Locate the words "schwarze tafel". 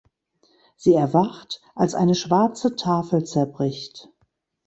2.15-3.23